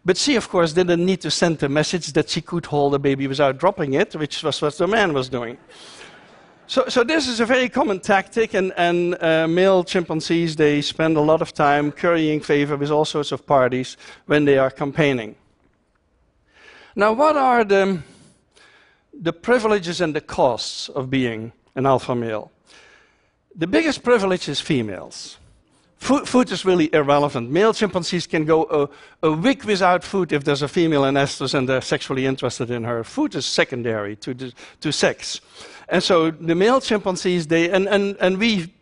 But 0.03 0.17
she, 0.17 0.37
of 0.37 0.49
course, 0.49 0.73
didn't 0.73 1.05
need 1.05 1.21
to 1.21 1.31
send 1.31 1.63
a 1.63 1.69
message 1.69 2.15
that 2.15 2.31
she 2.31 2.41
could 2.41 2.65
hold 2.65 2.95
a 2.95 2.99
baby 2.99 3.27
without 3.27 3.59
dropping 3.59 3.93
it, 3.93 4.15
which 4.15 4.43
was 4.43 4.63
what 4.63 4.79
the 4.79 4.87
man 4.87 5.13
was 5.13 5.29
doing. 5.29 5.59
So, 6.67 6.89
so 6.89 7.05
this 7.05 7.29
is 7.29 7.41
a 7.41 7.45
very 7.45 7.69
common 7.69 8.01
tactic, 8.01 8.55
and, 8.55 8.73
and 8.79 9.23
uh, 9.23 9.47
male 9.47 9.85
chimpanzees, 9.85 10.57
they 10.57 10.81
spend 10.81 11.19
a 11.19 11.21
lot 11.21 11.43
of 11.43 11.53
time 11.53 11.93
currying 11.93 12.41
favor 12.41 12.79
with 12.79 12.91
all 12.91 13.05
sorts 13.05 13.31
of 13.31 13.45
parties 13.45 13.99
when 14.25 14.47
they 14.47 14.57
are 14.57 14.71
campaigning. 14.71 15.37
Now, 16.97 17.13
what 17.13 17.37
are 17.37 17.63
the, 17.63 18.03
the 19.13 19.33
privileges 19.33 20.01
and 20.01 20.15
the 20.15 20.21
costs 20.21 20.89
of 20.89 21.11
being 21.11 21.53
an 21.75 21.87
alpha 21.87 22.15
male. 22.15 22.51
The 23.55 23.67
biggest 23.67 24.03
privilege 24.03 24.49
is 24.49 24.61
females. 24.61 25.39
Food, 25.97 26.27
food, 26.27 26.51
is 26.51 26.65
really 26.65 26.89
irrelevant. 26.95 27.51
Male 27.51 27.75
chimpanzees 27.75 28.27
can 28.27 28.47
go 28.47 28.65
a, 29.23 29.27
a, 29.27 29.33
week 29.33 29.65
without 29.65 30.03
food 30.03 30.33
if 30.33 30.45
there's 30.45 30.63
a 30.63 30.69
female 30.69 31.03
estrus 31.03 31.53
and 31.53 31.69
they're 31.69 31.83
sexually 31.83 32.25
interested 32.25 32.71
in 32.71 32.85
her. 32.85 33.05
Food 33.05 33.35
is 33.35 33.45
secondary 33.45 34.17
to, 34.17 34.35
to 34.81 34.93
sex. 34.93 35.43
And 35.91 36.03
so 36.03 36.31
the 36.31 36.55
male 36.55 36.81
chimpanzees, 36.81 37.49
they, 37.49 37.69
and, 37.71 37.87
and, 37.87 38.17
and 38.19 38.39
we 38.39 38.73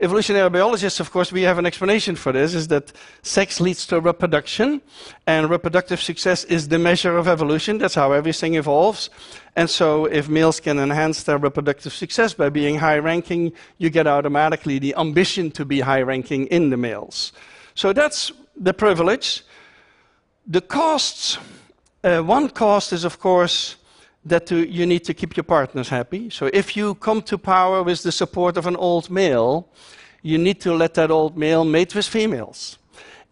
evolutionary 0.00 0.48
biologists, 0.50 1.00
of 1.00 1.10
course, 1.10 1.32
we 1.32 1.42
have 1.42 1.58
an 1.58 1.66
explanation 1.66 2.16
for 2.16 2.32
this, 2.32 2.54
is 2.54 2.68
that 2.68 2.92
sex 3.22 3.60
leads 3.60 3.86
to 3.86 4.00
reproduction, 4.00 4.80
and 5.26 5.50
reproductive 5.50 6.00
success 6.00 6.44
is 6.44 6.68
the 6.68 6.78
measure 6.78 7.16
of 7.16 7.26
evolution. 7.26 7.78
That's 7.78 7.94
how 7.94 8.12
everything 8.12 8.54
evolves. 8.54 9.10
And 9.56 9.68
so 9.68 10.04
if 10.06 10.28
males 10.28 10.60
can 10.60 10.78
enhance 10.78 11.24
their 11.24 11.38
reproductive 11.38 11.92
success 11.92 12.34
by 12.34 12.48
being 12.48 12.78
high 12.78 12.98
ranking, 12.98 13.52
you 13.78 13.90
get 13.90 14.06
automatically 14.06 14.78
the 14.78 14.94
ambition 14.96 15.50
to 15.52 15.64
be 15.64 15.80
high 15.80 16.02
ranking 16.02 16.46
in 16.46 16.70
the 16.70 16.76
males. 16.76 17.32
So 17.74 17.92
that's 17.92 18.30
the 18.56 18.74
privilege. 18.74 19.42
The 20.46 20.60
costs, 20.60 21.38
uh, 22.04 22.20
one 22.20 22.48
cost 22.50 22.92
is, 22.92 23.04
of 23.04 23.18
course, 23.18 23.76
that 24.24 24.46
to, 24.46 24.56
you 24.56 24.86
need 24.86 25.04
to 25.04 25.14
keep 25.14 25.36
your 25.36 25.44
partners 25.44 25.88
happy. 25.88 26.30
So 26.30 26.50
if 26.52 26.76
you 26.76 26.94
come 26.96 27.22
to 27.22 27.38
power 27.38 27.82
with 27.82 28.02
the 28.02 28.12
support 28.12 28.56
of 28.56 28.66
an 28.66 28.76
old 28.76 29.10
male, 29.10 29.68
you 30.22 30.38
need 30.38 30.60
to 30.60 30.74
let 30.74 30.94
that 30.94 31.10
old 31.10 31.36
male 31.36 31.64
mate 31.64 31.94
with 31.94 32.06
females. 32.06 32.78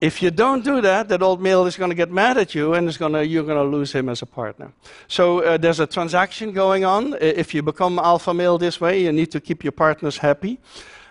If 0.01 0.23
you 0.23 0.31
don't 0.31 0.63
do 0.63 0.83
that, 0.83 1.09
that 1.09 1.23
old 1.23 1.41
male 1.41 1.65
is 1.67 1.77
going 1.77 1.91
to 1.91 1.95
get 1.95 2.11
mad 2.11 2.37
at 2.37 2.55
you 2.55 2.75
and 2.75 2.99
gonna, 2.99 3.23
you're 3.23 3.45
going 3.45 3.57
to 3.57 3.77
lose 3.77 3.93
him 3.93 4.09
as 4.11 4.21
a 4.21 4.27
partner. 4.27 4.73
So 5.09 5.41
uh, 5.41 5.57
there's 5.57 5.81
a 5.81 5.87
transaction 5.87 6.53
going 6.53 6.85
on. 6.85 7.17
If 7.21 7.55
you 7.55 7.63
become 7.63 7.99
alpha 7.99 8.35
male 8.35 8.59
this 8.59 8.79
way, 8.79 9.03
you 9.03 9.13
need 9.13 9.31
to 9.33 9.41
keep 9.41 9.65
your 9.65 9.73
partners 9.73 10.19
happy. 10.19 10.59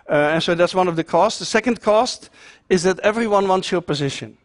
Uh, 0.08 0.34
and 0.34 0.44
so 0.44 0.53
that's 0.53 0.75
one 0.75 0.88
of 0.88 0.96
the 0.96 1.03
costs. 1.03 1.39
The 1.39 1.46
second 1.46 1.82
cost 1.82 2.29
is 2.70 2.84
that 2.84 3.00
everyone 3.00 3.48
wants 3.48 3.72
your 3.72 3.82
position 3.82 4.38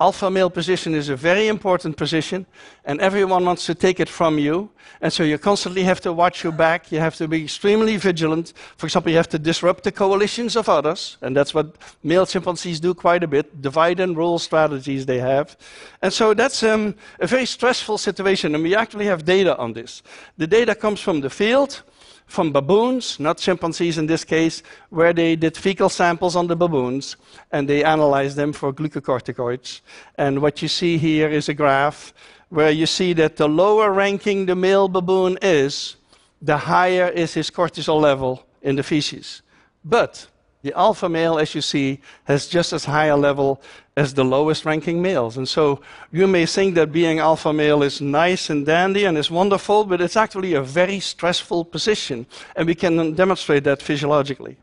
alpha 0.00 0.30
male 0.30 0.50
position 0.50 0.94
is 0.94 1.08
a 1.08 1.16
very 1.16 1.48
important 1.48 1.96
position, 1.96 2.46
and 2.84 3.00
everyone 3.00 3.44
wants 3.44 3.66
to 3.66 3.74
take 3.74 3.98
it 3.98 4.08
from 4.08 4.38
you. 4.38 4.70
And 5.00 5.12
so 5.12 5.22
you 5.22 5.38
constantly 5.38 5.82
have 5.84 6.00
to 6.02 6.12
watch 6.12 6.42
your 6.42 6.52
back. 6.52 6.90
You 6.92 7.00
have 7.00 7.16
to 7.16 7.28
be 7.28 7.44
extremely 7.44 7.96
vigilant. 7.96 8.52
For 8.76 8.86
example, 8.86 9.10
you 9.10 9.16
have 9.16 9.28
to 9.30 9.38
disrupt 9.38 9.84
the 9.84 9.92
coalitions 9.92 10.56
of 10.56 10.68
others, 10.68 11.18
and 11.20 11.36
that's 11.36 11.52
what 11.52 11.76
male 12.02 12.26
chimpanzees 12.26 12.80
do 12.80 12.94
quite 12.94 13.24
a 13.24 13.28
bit 13.28 13.60
divide 13.60 14.00
and 14.00 14.16
rule 14.16 14.38
strategies 14.38 15.06
they 15.06 15.18
have. 15.18 15.56
And 16.02 16.12
so 16.12 16.34
that's 16.34 16.62
um, 16.62 16.94
a 17.20 17.26
very 17.26 17.46
stressful 17.46 17.98
situation, 17.98 18.54
and 18.54 18.62
we 18.62 18.74
actually 18.76 19.06
have 19.06 19.24
data 19.24 19.56
on 19.56 19.72
this. 19.72 20.02
The 20.36 20.46
data 20.46 20.74
comes 20.74 21.00
from 21.00 21.20
the 21.20 21.30
field 21.30 21.82
from 22.28 22.52
baboons, 22.52 23.18
not 23.18 23.38
chimpanzees 23.38 23.98
in 23.98 24.06
this 24.06 24.22
case, 24.22 24.62
where 24.90 25.12
they 25.12 25.34
did 25.34 25.56
fecal 25.56 25.88
samples 25.88 26.36
on 26.36 26.46
the 26.46 26.54
baboons 26.54 27.16
and 27.50 27.68
they 27.68 27.82
analyzed 27.82 28.36
them 28.36 28.52
for 28.52 28.72
glucocorticoids. 28.72 29.80
And 30.16 30.40
what 30.40 30.62
you 30.62 30.68
see 30.68 30.98
here 30.98 31.28
is 31.28 31.48
a 31.48 31.54
graph 31.54 32.12
where 32.50 32.70
you 32.70 32.86
see 32.86 33.14
that 33.14 33.36
the 33.36 33.48
lower 33.48 33.92
ranking 33.92 34.46
the 34.46 34.54
male 34.54 34.88
baboon 34.88 35.38
is, 35.42 35.96
the 36.40 36.56
higher 36.56 37.08
is 37.08 37.34
his 37.34 37.50
cortisol 37.50 38.00
level 38.00 38.44
in 38.62 38.76
the 38.76 38.82
feces. 38.82 39.42
But 39.84 40.28
The 40.62 40.76
alpha 40.76 41.08
male, 41.08 41.38
as 41.38 41.54
you 41.54 41.60
see, 41.60 42.00
has 42.24 42.48
just 42.48 42.72
as 42.72 42.84
high 42.84 43.06
a 43.06 43.16
level 43.16 43.62
as 43.96 44.14
the 44.14 44.24
lowest 44.24 44.64
ranking 44.64 45.00
males. 45.00 45.36
And 45.36 45.48
so 45.48 45.80
you 46.10 46.26
may 46.26 46.46
think 46.46 46.74
that 46.74 46.90
being 46.92 47.20
alpha 47.20 47.52
male 47.52 47.82
is 47.82 48.00
nice 48.00 48.50
and 48.50 48.66
dandy 48.66 49.04
and 49.04 49.16
is 49.16 49.30
wonderful, 49.30 49.84
but 49.84 50.00
it's 50.00 50.16
actually 50.16 50.54
a 50.54 50.62
very 50.62 51.00
stressful 51.00 51.64
position. 51.64 52.26
And 52.56 52.66
we 52.66 52.74
can 52.74 53.14
demonstrate 53.14 53.64
that 53.64 53.82
physiologically. 53.82 54.56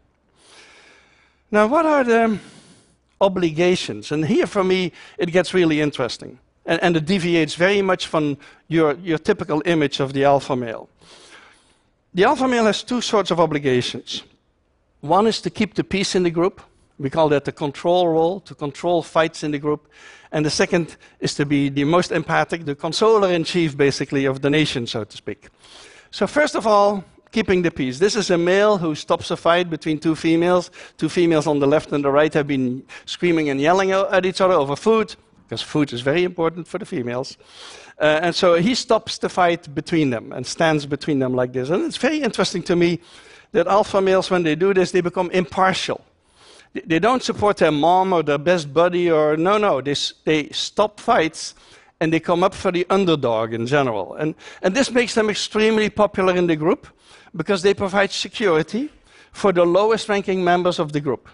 Now, 1.49 1.67
what 1.67 1.85
are 1.85 2.03
the 2.03 2.39
obligations? 3.21 4.11
And 4.11 4.25
here, 4.25 4.47
for 4.47 4.63
me, 4.63 4.91
it 5.17 5.31
gets 5.31 5.53
really 5.53 5.79
interesting. 5.79 6.39
And, 6.65 6.81
and 6.83 6.97
it 6.97 7.05
deviates 7.05 7.55
very 7.55 7.81
much 7.81 8.07
from 8.07 8.37
your, 8.67 8.93
your 8.95 9.17
typical 9.17 9.61
image 9.65 10.01
of 10.01 10.11
the 10.11 10.25
alpha 10.25 10.55
male. 10.55 10.89
The 12.13 12.23
alpha 12.23 12.47
male 12.47 12.65
has 12.65 12.83
two 12.83 13.01
sorts 13.01 13.31
of 13.31 13.39
obligations. 13.39 14.23
One 15.05 15.27
is 15.27 15.39
to 15.41 15.51
keep 15.51 15.75
the 15.75 15.83
peace 15.83 16.15
in 16.15 16.23
the 16.23 16.31
group. 16.31 16.61
We 16.97 17.11
call 17.11 17.29
that 17.29 17.45
the 17.45 17.51
control 17.51 18.07
role, 18.07 18.39
to 18.39 18.55
control 18.55 19.03
fights 19.03 19.43
in 19.43 19.51
the 19.51 19.59
group. 19.59 19.87
And 20.31 20.43
the 20.43 20.49
second 20.49 20.97
is 21.19 21.35
to 21.35 21.45
be 21.45 21.69
the 21.69 21.83
most 21.83 22.11
empathic, 22.11 22.65
the 22.65 22.73
consoler 22.73 23.31
in 23.31 23.43
chief, 23.43 23.77
basically, 23.77 24.25
of 24.25 24.41
the 24.41 24.49
nation, 24.49 24.87
so 24.87 25.03
to 25.03 25.15
speak. 25.15 25.49
So, 26.09 26.25
first 26.25 26.55
of 26.55 26.65
all, 26.65 27.03
keeping 27.31 27.61
the 27.61 27.69
peace. 27.69 27.99
This 27.99 28.15
is 28.15 28.31
a 28.31 28.37
male 28.37 28.79
who 28.79 28.95
stops 28.95 29.29
a 29.29 29.37
fight 29.37 29.69
between 29.69 29.99
two 29.99 30.15
females. 30.15 30.71
Two 30.97 31.09
females 31.09 31.45
on 31.45 31.59
the 31.59 31.67
left 31.67 31.91
and 31.91 32.03
the 32.03 32.09
right 32.09 32.33
have 32.33 32.47
been 32.47 32.83
screaming 33.05 33.49
and 33.49 33.61
yelling 33.61 33.91
at 33.91 34.25
each 34.25 34.41
other 34.41 34.55
over 34.55 34.75
food, 34.75 35.15
because 35.43 35.61
food 35.61 35.93
is 35.93 36.01
very 36.01 36.23
important 36.23 36.67
for 36.67 36.79
the 36.79 36.85
females. 36.85 37.37
Uh, 37.99 38.19
and 38.23 38.33
so 38.33 38.55
he 38.55 38.73
stops 38.73 39.19
the 39.19 39.29
fight 39.29 39.73
between 39.75 40.09
them 40.09 40.31
and 40.31 40.47
stands 40.47 40.87
between 40.87 41.19
them 41.19 41.35
like 41.35 41.53
this. 41.53 41.69
And 41.69 41.83
it's 41.83 41.97
very 41.97 42.23
interesting 42.23 42.63
to 42.63 42.75
me 42.75 42.99
that 43.55 43.67
alpha 43.67 44.01
males, 44.01 44.29
when 44.29 44.43
they 44.43 44.53
do 44.53 44.73
this, 44.73 44.91
they 44.91 44.99
become 44.99 45.31
impartial. 45.31 46.01
They 46.73 46.99
don't 46.99 47.23
support 47.23 47.55
their 47.57 47.71
mom 47.71 48.11
or 48.11 48.21
their 48.21 48.37
best 48.37 48.73
buddy, 48.73 49.09
or 49.09 49.37
no, 49.37 49.57
no, 49.57 49.79
they, 49.79 49.95
they 50.25 50.49
stop 50.49 50.99
fights 50.99 51.55
and 52.01 52.11
they 52.11 52.19
come 52.19 52.43
up 52.43 52.53
for 52.53 52.69
the 52.73 52.85
underdog 52.89 53.53
in 53.53 53.65
general. 53.65 54.15
And, 54.15 54.35
and 54.61 54.75
this 54.75 54.91
makes 54.91 55.15
them 55.15 55.29
extremely 55.29 55.89
popular 55.89 56.35
in 56.35 56.47
the 56.47 56.57
group 56.57 56.87
because 57.33 57.61
they 57.61 57.73
provide 57.73 58.11
security 58.11 58.89
for 59.31 59.53
the 59.53 59.65
lowest 59.65 60.09
ranking 60.09 60.43
members 60.43 60.77
of 60.77 60.91
the 60.91 60.99
group. 60.99 61.29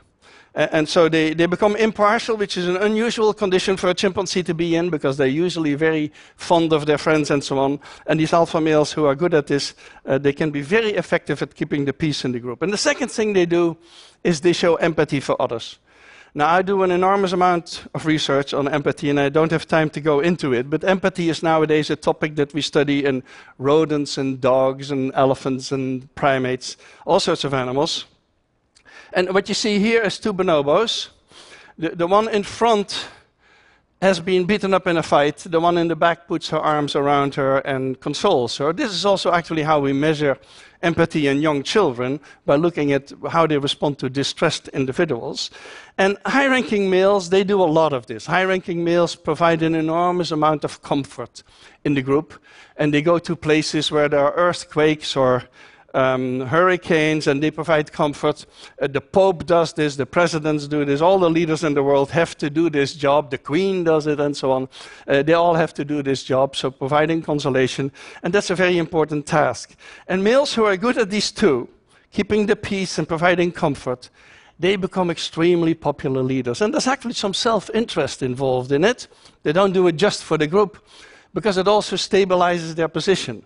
And 0.53 0.89
so 0.89 1.07
they, 1.07 1.33
they 1.33 1.45
become 1.45 1.77
impartial, 1.77 2.35
which 2.35 2.57
is 2.57 2.67
an 2.67 2.75
unusual 2.75 3.33
condition 3.33 3.77
for 3.77 3.89
a 3.89 3.93
chimpanzee 3.93 4.43
to 4.43 4.53
be 4.53 4.75
in 4.75 4.89
because 4.89 5.15
they're 5.15 5.27
usually 5.27 5.75
very 5.75 6.11
fond 6.35 6.73
of 6.73 6.85
their 6.85 6.97
friends 6.97 7.31
and 7.31 7.41
so 7.41 7.57
on. 7.57 7.79
And 8.05 8.19
these 8.19 8.33
alpha 8.33 8.59
males 8.59 8.91
who 8.91 9.05
are 9.05 9.15
good 9.15 9.33
at 9.33 9.47
this, 9.47 9.73
uh, 10.05 10.17
they 10.17 10.33
can 10.33 10.51
be 10.51 10.61
very 10.61 10.89
effective 10.89 11.41
at 11.41 11.55
keeping 11.55 11.85
the 11.85 11.93
peace 11.93 12.25
in 12.25 12.33
the 12.33 12.39
group. 12.41 12.61
And 12.61 12.73
the 12.73 12.77
second 12.77 13.09
thing 13.09 13.31
they 13.31 13.45
do 13.45 13.77
is 14.25 14.41
they 14.41 14.51
show 14.51 14.75
empathy 14.75 15.21
for 15.21 15.41
others. 15.41 15.79
Now, 16.33 16.49
I 16.49 16.61
do 16.61 16.83
an 16.83 16.91
enormous 16.91 17.33
amount 17.33 17.83
of 17.93 18.05
research 18.05 18.53
on 18.53 18.67
empathy, 18.69 19.09
and 19.09 19.19
I 19.19 19.27
don't 19.27 19.51
have 19.51 19.67
time 19.67 19.89
to 19.89 19.99
go 19.99 20.21
into 20.21 20.53
it, 20.53 20.69
but 20.69 20.83
empathy 20.83 21.29
is 21.29 21.43
nowadays 21.43 21.89
a 21.89 21.97
topic 21.97 22.35
that 22.37 22.53
we 22.53 22.61
study 22.61 23.03
in 23.03 23.23
rodents 23.57 24.17
and 24.17 24.39
dogs 24.39 24.91
and 24.91 25.11
elephants 25.13 25.73
and 25.73 26.13
primates, 26.15 26.77
all 27.05 27.19
sorts 27.19 27.43
of 27.43 27.53
animals. 27.53 28.05
And 29.13 29.33
what 29.33 29.49
you 29.49 29.55
see 29.55 29.79
here 29.79 30.01
is 30.03 30.19
two 30.19 30.33
bonobos. 30.33 31.09
The, 31.77 31.89
the 31.89 32.07
one 32.07 32.29
in 32.29 32.43
front 32.43 33.07
has 34.01 34.19
been 34.19 34.45
beaten 34.45 34.73
up 34.73 34.87
in 34.87 34.97
a 34.97 35.03
fight. 35.03 35.37
The 35.37 35.59
one 35.59 35.77
in 35.77 35.87
the 35.87 35.95
back 35.95 36.27
puts 36.27 36.49
her 36.49 36.59
arms 36.59 36.95
around 36.95 37.35
her 37.35 37.59
and 37.59 37.99
consoles 37.99 38.57
her. 38.57 38.73
This 38.73 38.91
is 38.91 39.05
also 39.05 39.31
actually 39.31 39.63
how 39.63 39.79
we 39.79 39.93
measure 39.93 40.37
empathy 40.81 41.27
in 41.27 41.41
young 41.41 41.61
children 41.61 42.19
by 42.45 42.55
looking 42.55 42.91
at 42.93 43.11
how 43.29 43.45
they 43.45 43.57
respond 43.57 43.99
to 43.99 44.09
distressed 44.09 44.69
individuals. 44.69 45.51
And 45.97 46.17
high 46.25 46.47
ranking 46.47 46.89
males, 46.89 47.29
they 47.29 47.43
do 47.43 47.61
a 47.61 47.65
lot 47.65 47.93
of 47.93 48.07
this. 48.07 48.25
High 48.25 48.45
ranking 48.45 48.83
males 48.83 49.15
provide 49.15 49.61
an 49.61 49.75
enormous 49.75 50.31
amount 50.31 50.63
of 50.63 50.81
comfort 50.81 51.43
in 51.83 51.93
the 51.93 52.01
group, 52.01 52.33
and 52.77 52.91
they 52.91 53.03
go 53.03 53.19
to 53.19 53.35
places 53.35 53.91
where 53.91 54.09
there 54.09 54.21
are 54.21 54.33
earthquakes 54.33 55.15
or 55.15 55.43
um, 55.93 56.41
hurricanes 56.41 57.27
and 57.27 57.41
they 57.41 57.51
provide 57.51 57.91
comfort. 57.91 58.45
Uh, 58.81 58.87
the 58.87 59.01
Pope 59.01 59.45
does 59.45 59.73
this, 59.73 59.95
the 59.95 60.05
presidents 60.05 60.67
do 60.67 60.85
this, 60.85 61.01
all 61.01 61.19
the 61.19 61.29
leaders 61.29 61.63
in 61.63 61.73
the 61.73 61.83
world 61.83 62.11
have 62.11 62.37
to 62.37 62.49
do 62.49 62.69
this 62.69 62.93
job, 62.93 63.31
the 63.31 63.37
Queen 63.37 63.83
does 63.83 64.07
it, 64.07 64.19
and 64.19 64.35
so 64.35 64.51
on. 64.51 64.69
Uh, 65.07 65.21
they 65.21 65.33
all 65.33 65.55
have 65.55 65.73
to 65.73 65.85
do 65.85 66.01
this 66.01 66.23
job, 66.23 66.55
so 66.55 66.71
providing 66.71 67.21
consolation, 67.21 67.91
and 68.23 68.33
that's 68.33 68.49
a 68.49 68.55
very 68.55 68.77
important 68.77 69.25
task. 69.25 69.75
And 70.07 70.23
males 70.23 70.53
who 70.53 70.65
are 70.65 70.77
good 70.77 70.97
at 70.97 71.09
these 71.09 71.31
two, 71.31 71.67
keeping 72.11 72.45
the 72.45 72.55
peace 72.55 72.97
and 72.97 73.07
providing 73.07 73.51
comfort, 73.51 74.09
they 74.59 74.75
become 74.75 75.09
extremely 75.09 75.73
popular 75.73 76.21
leaders. 76.21 76.61
And 76.61 76.73
there's 76.73 76.85
actually 76.85 77.15
some 77.15 77.33
self 77.33 77.69
interest 77.73 78.21
involved 78.21 78.71
in 78.71 78.83
it. 78.83 79.07
They 79.41 79.53
don't 79.53 79.73
do 79.73 79.87
it 79.87 79.95
just 79.95 80.23
for 80.23 80.37
the 80.37 80.45
group, 80.45 80.77
because 81.33 81.57
it 81.57 81.67
also 81.67 81.95
stabilizes 81.95 82.75
their 82.75 82.87
position 82.87 83.43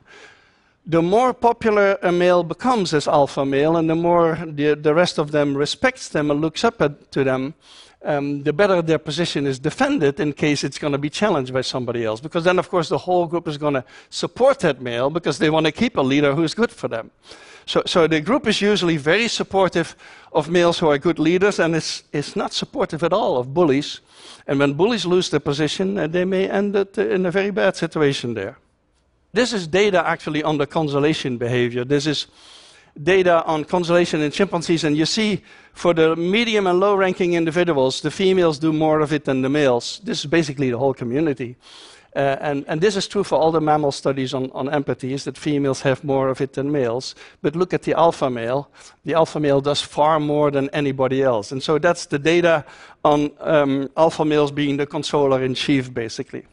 the 0.87 1.01
more 1.01 1.33
popular 1.33 1.97
a 2.01 2.11
male 2.11 2.43
becomes 2.43 2.93
as 2.93 3.07
alpha 3.07 3.45
male, 3.45 3.75
and 3.75 3.89
the 3.89 3.95
more 3.95 4.37
the, 4.45 4.75
the 4.75 4.93
rest 4.93 5.17
of 5.17 5.31
them 5.31 5.57
respects 5.57 6.09
them 6.09 6.29
and 6.29 6.41
looks 6.41 6.63
up 6.63 6.81
at, 6.81 7.11
to 7.11 7.23
them, 7.23 7.55
um, 8.03 8.43
the 8.43 8.53
better 8.53 8.81
their 8.81 8.99
position 8.99 9.47
is 9.47 9.57
defended 9.57 10.19
in 10.19 10.31
case 10.33 10.63
it's 10.63 10.77
going 10.77 10.91
to 10.93 10.99
be 10.99 11.09
challenged 11.09 11.51
by 11.51 11.61
somebody 11.61 12.05
else. 12.05 12.21
Because 12.21 12.43
then, 12.43 12.59
of 12.59 12.69
course, 12.69 12.87
the 12.87 12.99
whole 12.99 13.25
group 13.25 13.47
is 13.47 13.57
going 13.57 13.73
to 13.73 13.83
support 14.11 14.59
that 14.59 14.79
male 14.79 15.09
because 15.09 15.39
they 15.39 15.49
want 15.49 15.65
to 15.65 15.71
keep 15.71 15.97
a 15.97 16.01
leader 16.01 16.35
who's 16.35 16.53
good 16.53 16.71
for 16.71 16.87
them. 16.87 17.09
So, 17.65 17.81
so 17.87 18.05
the 18.05 18.21
group 18.21 18.45
is 18.45 18.61
usually 18.61 18.97
very 18.97 19.27
supportive 19.27 19.95
of 20.33 20.49
males 20.49 20.77
who 20.77 20.87
are 20.87 20.99
good 20.99 21.17
leaders, 21.17 21.57
and 21.57 21.75
it's, 21.75 22.03
it's 22.13 22.35
not 22.35 22.53
supportive 22.53 23.03
at 23.03 23.11
all 23.11 23.37
of 23.37 23.55
bullies. 23.55 24.01
And 24.45 24.59
when 24.59 24.73
bullies 24.73 25.07
lose 25.07 25.31
their 25.31 25.39
position, 25.39 25.97
uh, 25.97 26.05
they 26.05 26.25
may 26.25 26.47
end 26.47 26.75
up 26.75 26.95
in 26.99 27.25
a 27.25 27.31
very 27.31 27.49
bad 27.49 27.75
situation 27.75 28.35
there. 28.35 28.59
This 29.35 29.51
is 29.51 29.67
data 29.67 30.01
actually 30.07 30.43
on 30.43 30.57
the 30.57 30.65
consolation 30.65 31.37
behavior. 31.37 31.83
This 31.83 32.07
is 32.07 32.27
data 33.03 33.43
on 33.43 33.65
consolation 33.65 34.21
in 34.21 34.31
chimpanzees, 34.31 34.85
and 34.85 34.95
you 34.95 35.05
see 35.05 35.43
for 35.73 35.93
the 35.93 36.15
medium 36.15 36.67
and 36.67 36.79
low 36.79 36.95
ranking 36.95 37.33
individuals, 37.33 37.99
the 37.99 38.11
females 38.11 38.59
do 38.59 38.71
more 38.71 39.01
of 39.01 39.11
it 39.11 39.25
than 39.25 39.41
the 39.41 39.49
males. 39.49 39.99
This 40.05 40.19
is 40.19 40.25
basically 40.27 40.71
the 40.71 40.77
whole 40.77 40.93
community. 40.93 41.57
Uh, 42.15 42.37
and, 42.39 42.63
and, 42.69 42.79
this 42.79 42.95
is 42.95 43.09
true 43.09 43.25
for 43.25 43.37
all 43.37 43.51
the 43.51 43.59
mammal 43.59 43.91
studies 43.91 44.33
on, 44.33 44.49
on 44.51 44.69
empathy, 44.69 45.11
is 45.11 45.25
that 45.25 45.37
females 45.37 45.81
have 45.81 46.01
more 46.05 46.29
of 46.29 46.39
it 46.39 46.53
than 46.53 46.71
males. 46.71 47.13
But 47.41 47.57
look 47.57 47.73
at 47.73 47.81
the 47.81 47.93
alpha 47.93 48.29
male. 48.29 48.69
The 49.03 49.15
alpha 49.15 49.41
male 49.41 49.59
does 49.59 49.81
far 49.81 50.17
more 50.21 50.49
than 50.49 50.69
anybody 50.69 51.21
else. 51.21 51.51
And 51.51 51.61
so 51.61 51.77
that's 51.77 52.05
the 52.05 52.19
data 52.19 52.63
on 53.03 53.31
um, 53.41 53.89
alpha 53.97 54.23
males 54.23 54.53
being 54.53 54.77
the 54.77 54.85
consoler 54.85 55.43
in 55.43 55.55
chief, 55.55 55.93
basically. 55.93 56.45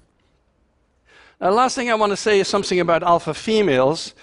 The 1.43 1.51
last 1.51 1.75
thing 1.75 1.91
I 1.91 1.97
want 1.97 2.11
to 2.11 2.17
say 2.17 2.39
is 2.39 2.47
something 2.47 2.79
about 2.79 3.03
alpha 3.03 3.35
females. 3.35 4.15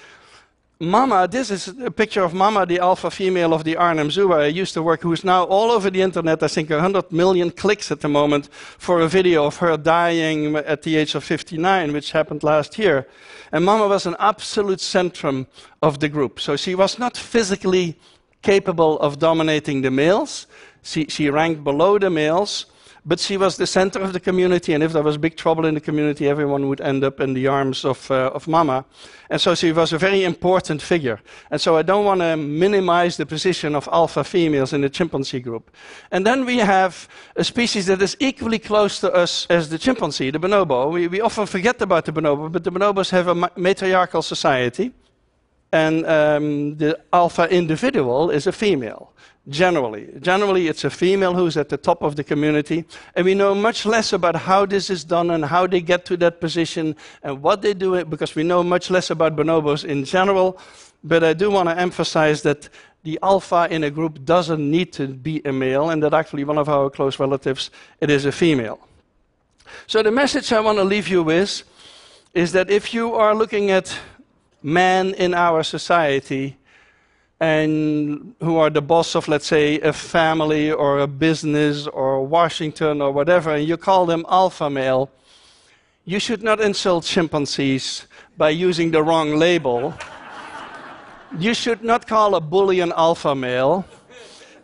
Mama, 0.79 1.27
this 1.27 1.51
is 1.51 1.67
a 1.67 1.91
picture 1.91 2.23
of 2.23 2.33
Mama, 2.33 2.65
the 2.65 2.79
alpha 2.79 3.11
female 3.11 3.53
of 3.53 3.65
the 3.65 3.75
Arnhem 3.75 4.09
Zoo 4.09 4.29
where 4.29 4.39
I 4.39 4.45
used 4.45 4.73
to 4.75 4.81
work, 4.81 5.01
who's 5.01 5.25
now 5.25 5.43
all 5.43 5.69
over 5.69 5.89
the 5.89 6.01
internet. 6.01 6.41
I 6.41 6.47
think 6.47 6.69
100 6.69 7.11
million 7.11 7.51
clicks 7.51 7.91
at 7.91 7.99
the 7.99 8.07
moment 8.07 8.47
for 8.53 9.01
a 9.01 9.09
video 9.09 9.43
of 9.43 9.57
her 9.57 9.75
dying 9.75 10.55
at 10.55 10.83
the 10.83 10.95
age 10.95 11.13
of 11.13 11.25
59, 11.25 11.91
which 11.91 12.13
happened 12.13 12.41
last 12.41 12.79
year. 12.79 13.05
And 13.51 13.65
Mama 13.65 13.89
was 13.89 14.05
an 14.05 14.15
absolute 14.17 14.79
centrum 14.79 15.47
of 15.81 15.99
the 15.99 16.07
group. 16.07 16.39
So 16.39 16.55
she 16.55 16.73
was 16.73 16.97
not 16.97 17.17
physically 17.17 17.99
capable 18.43 18.97
of 18.99 19.19
dominating 19.19 19.81
the 19.81 19.91
males. 19.91 20.47
She, 20.83 21.07
she 21.07 21.29
ranked 21.29 21.65
below 21.65 21.99
the 21.99 22.09
males 22.09 22.67
but 23.09 23.19
she 23.19 23.37
was 23.37 23.57
the 23.57 23.65
center 23.65 23.99
of 23.99 24.13
the 24.13 24.19
community, 24.19 24.71
and 24.71 24.83
if 24.83 24.93
there 24.93 25.01
was 25.01 25.17
big 25.17 25.35
trouble 25.35 25.65
in 25.65 25.73
the 25.73 25.81
community, 25.81 26.29
everyone 26.29 26.67
would 26.67 26.79
end 26.79 27.03
up 27.03 27.19
in 27.19 27.33
the 27.33 27.47
arms 27.47 27.83
of, 27.83 28.11
uh, 28.11 28.29
of 28.35 28.47
Mama. 28.47 28.85
And 29.31 29.41
so 29.41 29.55
she 29.55 29.71
was 29.71 29.91
a 29.93 29.97
very 29.97 30.23
important 30.23 30.79
figure. 30.79 31.19
And 31.49 31.59
so 31.59 31.75
I 31.75 31.81
don't 31.81 32.05
want 32.05 32.21
to 32.21 32.37
minimize 32.37 33.17
the 33.17 33.25
position 33.25 33.75
of 33.75 33.89
alpha 33.91 34.23
females 34.23 34.73
in 34.73 34.81
the 34.81 34.91
chimpanzee 34.91 35.39
group. 35.39 35.71
And 36.11 36.23
then 36.23 36.45
we 36.45 36.59
have 36.59 37.07
a 37.35 37.43
species 37.43 37.87
that 37.87 37.99
is 37.99 38.15
equally 38.19 38.59
close 38.59 38.99
to 38.99 39.11
us 39.11 39.47
as 39.49 39.69
the 39.69 39.79
chimpanzee, 39.79 40.29
the 40.29 40.39
bonobo. 40.39 40.91
We, 40.91 41.07
we 41.07 41.19
often 41.19 41.47
forget 41.47 41.81
about 41.81 42.05
the 42.05 42.11
bonobo, 42.11 42.51
but 42.51 42.63
the 42.63 42.71
bonobos 42.71 43.09
have 43.09 43.27
a 43.27 43.51
matriarchal 43.59 44.21
society. 44.21 44.93
And 45.71 46.05
um, 46.05 46.77
the 46.77 46.99
alpha 47.11 47.49
individual 47.49 48.29
is 48.29 48.45
a 48.45 48.51
female 48.51 49.13
generally. 49.49 50.07
Generally, 50.19 50.67
it's 50.67 50.83
a 50.83 50.89
female 50.89 51.33
who's 51.33 51.57
at 51.57 51.69
the 51.69 51.77
top 51.77 52.01
of 52.01 52.15
the 52.15 52.23
community, 52.23 52.85
and 53.15 53.25
we 53.25 53.33
know 53.33 53.53
much 53.55 53.85
less 53.85 54.13
about 54.13 54.35
how 54.35 54.65
this 54.65 54.89
is 54.89 55.03
done 55.03 55.31
and 55.31 55.45
how 55.45 55.67
they 55.67 55.81
get 55.81 56.05
to 56.05 56.17
that 56.17 56.39
position 56.39 56.95
and 57.23 57.41
what 57.41 57.61
they 57.61 57.73
do, 57.73 57.95
it 57.95 58.09
because 58.09 58.35
we 58.35 58.43
know 58.43 58.63
much 58.63 58.89
less 58.89 59.09
about 59.09 59.35
bonobos 59.35 59.83
in 59.83 60.05
general. 60.05 60.57
But 61.03 61.23
I 61.23 61.33
do 61.33 61.49
want 61.49 61.69
to 61.69 61.77
emphasize 61.77 62.41
that 62.43 62.69
the 63.03 63.17
alpha 63.23 63.67
in 63.71 63.83
a 63.83 63.89
group 63.89 64.25
doesn't 64.25 64.69
need 64.69 64.91
to 64.93 65.07
be 65.07 65.41
a 65.45 65.51
male, 65.51 65.89
and 65.89 66.03
that 66.03 66.13
actually 66.13 66.43
one 66.43 66.57
of 66.57 66.69
our 66.69 66.89
close 66.89 67.19
relatives, 67.19 67.71
it 68.01 68.09
is 68.09 68.25
a 68.25 68.31
female. 68.31 68.79
So 69.87 70.03
the 70.03 70.11
message 70.11 70.51
I 70.51 70.59
want 70.59 70.77
to 70.77 70.83
leave 70.83 71.07
you 71.07 71.23
with 71.23 71.63
is 72.33 72.51
that 72.51 72.69
if 72.69 72.93
you 72.93 73.13
are 73.13 73.33
looking 73.33 73.71
at 73.71 73.97
men 74.61 75.13
in 75.13 75.33
our 75.33 75.63
society, 75.63 76.57
and 77.39 78.35
who 78.41 78.57
are 78.57 78.69
the 78.69 78.81
boss 78.81 79.15
of, 79.15 79.27
let's 79.27 79.47
say, 79.47 79.79
a 79.79 79.93
family 79.93 80.71
or 80.71 80.99
a 80.99 81.07
business 81.07 81.87
or 81.87 82.25
Washington 82.25 83.01
or 83.01 83.11
whatever, 83.11 83.55
and 83.55 83.67
you 83.67 83.77
call 83.77 84.05
them 84.05 84.25
alpha 84.29 84.69
male, 84.69 85.09
you 86.05 86.19
should 86.19 86.43
not 86.43 86.59
insult 86.59 87.05
chimpanzees 87.05 88.07
by 88.37 88.49
using 88.49 88.91
the 88.91 89.01
wrong 89.01 89.35
label. 89.37 89.93
you 91.37 91.53
should 91.53 91.83
not 91.83 92.07
call 92.07 92.35
a 92.35 92.41
bully 92.41 92.79
an 92.79 92.91
alpha 92.95 93.35
male 93.35 93.85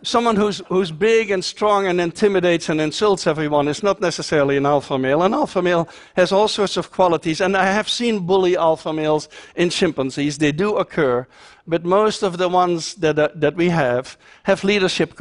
someone 0.02 0.36
who's, 0.36 0.62
who's 0.68 0.90
big 0.90 1.30
and 1.30 1.44
strong 1.44 1.86
and 1.86 2.00
intimidates 2.00 2.68
and 2.68 2.80
insults 2.80 3.26
everyone 3.26 3.68
is 3.68 3.82
not 3.82 4.00
necessarily 4.00 4.56
an 4.56 4.66
alpha 4.66 4.98
male. 4.98 5.22
An 5.22 5.34
alpha 5.34 5.62
male 5.62 5.88
has 6.14 6.32
all 6.32 6.48
sorts 6.48 6.76
of 6.76 6.90
qualities, 6.90 7.40
and 7.40 7.56
I 7.56 7.64
have 7.64 7.88
seen 7.88 8.26
bully 8.26 8.56
alpha 8.56 8.92
males 8.92 9.28
in 9.54 9.70
chimpanzees. 9.70 10.38
They 10.38 10.52
do 10.52 10.76
occur, 10.76 11.26
but 11.66 11.84
most 11.84 12.22
of 12.22 12.38
the 12.38 12.48
ones 12.48 12.94
that, 12.96 13.18
uh, 13.18 13.28
that 13.34 13.56
we 13.56 13.68
have 13.70 14.16
have 14.44 14.62
leadership 14.62 15.14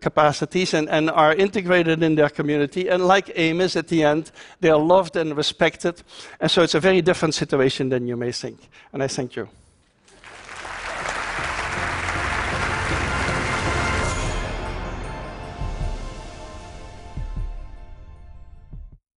capacities 0.00 0.74
and, 0.74 0.88
and 0.88 1.10
are 1.10 1.34
integrated 1.34 2.02
in 2.02 2.16
their 2.16 2.28
community. 2.28 2.88
And 2.88 3.06
like 3.06 3.30
Amos 3.34 3.76
at 3.76 3.88
the 3.88 4.02
end, 4.02 4.32
they 4.60 4.70
are 4.70 4.78
loved 4.78 5.16
and 5.16 5.36
respected. 5.36 6.02
And 6.40 6.50
so 6.50 6.62
it's 6.62 6.74
a 6.74 6.80
very 6.80 7.02
different 7.02 7.34
situation 7.34 7.88
than 7.90 8.06
you 8.06 8.16
may 8.16 8.32
think. 8.32 8.68
And 8.92 9.02
I 9.02 9.08
thank 9.08 9.36
you. 9.36 9.48